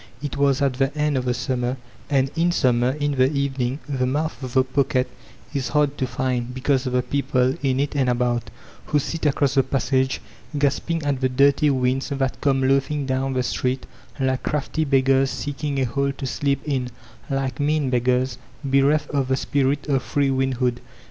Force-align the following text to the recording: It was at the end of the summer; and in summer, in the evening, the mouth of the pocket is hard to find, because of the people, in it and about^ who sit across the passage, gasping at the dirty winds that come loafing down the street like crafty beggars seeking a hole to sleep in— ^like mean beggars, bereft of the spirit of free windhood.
It 0.19 0.35
was 0.35 0.63
at 0.63 0.73
the 0.73 0.91
end 0.97 1.15
of 1.15 1.25
the 1.25 1.33
summer; 1.35 1.77
and 2.09 2.31
in 2.35 2.51
summer, 2.51 2.89
in 2.93 3.11
the 3.11 3.31
evening, 3.31 3.77
the 3.87 4.07
mouth 4.07 4.41
of 4.41 4.53
the 4.53 4.63
pocket 4.63 5.07
is 5.53 5.67
hard 5.67 5.95
to 5.99 6.07
find, 6.07 6.55
because 6.55 6.87
of 6.87 6.93
the 6.93 7.03
people, 7.03 7.53
in 7.61 7.79
it 7.79 7.95
and 7.95 8.09
about^ 8.09 8.41
who 8.85 8.97
sit 8.97 9.27
across 9.27 9.53
the 9.53 9.61
passage, 9.61 10.19
gasping 10.57 11.03
at 11.03 11.21
the 11.21 11.29
dirty 11.29 11.69
winds 11.69 12.09
that 12.09 12.41
come 12.41 12.67
loafing 12.67 13.05
down 13.05 13.33
the 13.33 13.43
street 13.43 13.85
like 14.19 14.41
crafty 14.41 14.85
beggars 14.85 15.29
seeking 15.29 15.79
a 15.79 15.83
hole 15.83 16.11
to 16.13 16.25
sleep 16.25 16.61
in— 16.67 16.89
^like 17.29 17.59
mean 17.59 17.91
beggars, 17.91 18.39
bereft 18.65 19.11
of 19.11 19.27
the 19.27 19.37
spirit 19.37 19.87
of 19.87 20.01
free 20.01 20.29
windhood. 20.31 20.77